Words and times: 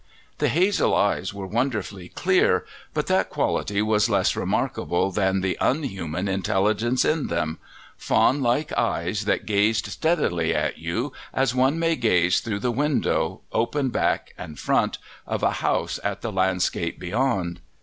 The 0.39 0.49
hazel 0.49 0.95
eyes 0.95 1.31
were 1.31 1.45
wonderfully 1.45 2.09
clear, 2.09 2.65
but 2.91 3.05
that 3.05 3.29
quality 3.29 3.83
was 3.83 4.09
less 4.09 4.35
remarkable 4.35 5.11
than 5.11 5.41
the 5.41 5.59
unhuman 5.61 6.27
intelligence 6.27 7.05
in 7.05 7.27
them 7.27 7.59
fawn 7.97 8.41
like 8.41 8.73
eyes 8.73 9.25
that 9.25 9.45
gazed 9.45 9.85
steadily 9.85 10.55
at 10.55 10.79
you 10.79 11.13
as 11.35 11.53
one 11.53 11.77
may 11.77 11.95
gaze 11.95 12.39
through 12.39 12.61
the 12.61 12.71
window, 12.71 13.41
open 13.51 13.89
back 13.89 14.33
and 14.39 14.57
front, 14.57 14.97
of 15.27 15.43
a 15.43 15.51
house 15.61 15.99
at 16.03 16.21
the 16.21 16.31
landscape 16.31 16.97
beyond. 16.99 17.61